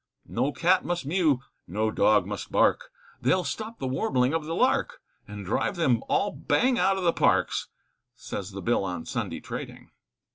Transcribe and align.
No 0.25 0.51
cat 0.51 0.83
must 0.83 1.05
mew, 1.05 1.41
no 1.67 1.91
dog 1.91 2.25
must 2.25 2.51
bark, 2.51 2.89
They'll 3.21 3.43
stop 3.43 3.77
the 3.77 3.85
warbling 3.87 4.33
of 4.33 4.45
the 4.45 4.55
lark, 4.55 4.99
And 5.27 5.45
drive 5.45 5.75
them 5.75 6.01
all 6.09 6.31
bang 6.31 6.79
out 6.79 6.97
of 6.97 7.03
the 7.03 7.13
parks, 7.13 7.67
Says 8.15 8.49
the 8.49 8.63
Bill 8.63 8.83
on 8.83 9.05
Sunday 9.05 9.41
trading. 9.41 9.91